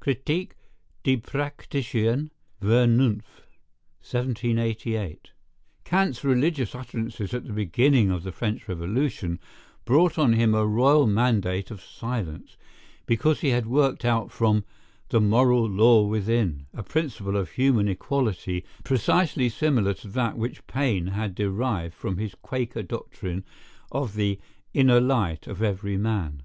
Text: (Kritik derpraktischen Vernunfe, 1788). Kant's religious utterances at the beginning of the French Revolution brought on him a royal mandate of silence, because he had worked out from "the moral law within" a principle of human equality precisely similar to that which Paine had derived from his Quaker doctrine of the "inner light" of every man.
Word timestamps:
(Kritik 0.00 0.52
derpraktischen 1.02 2.30
Vernunfe, 2.62 3.40
1788). 4.02 5.32
Kant's 5.82 6.22
religious 6.22 6.76
utterances 6.76 7.34
at 7.34 7.44
the 7.44 7.52
beginning 7.52 8.08
of 8.08 8.22
the 8.22 8.30
French 8.30 8.68
Revolution 8.68 9.40
brought 9.84 10.16
on 10.16 10.34
him 10.34 10.54
a 10.54 10.64
royal 10.64 11.08
mandate 11.08 11.72
of 11.72 11.82
silence, 11.82 12.56
because 13.04 13.40
he 13.40 13.48
had 13.48 13.66
worked 13.66 14.04
out 14.04 14.30
from 14.30 14.64
"the 15.08 15.20
moral 15.20 15.68
law 15.68 16.02
within" 16.06 16.66
a 16.72 16.84
principle 16.84 17.36
of 17.36 17.50
human 17.50 17.88
equality 17.88 18.64
precisely 18.84 19.48
similar 19.48 19.92
to 19.92 20.06
that 20.06 20.38
which 20.38 20.64
Paine 20.68 21.08
had 21.08 21.34
derived 21.34 21.94
from 21.94 22.18
his 22.18 22.36
Quaker 22.36 22.84
doctrine 22.84 23.44
of 23.90 24.14
the 24.14 24.38
"inner 24.72 25.00
light" 25.00 25.48
of 25.48 25.60
every 25.60 25.96
man. 25.96 26.44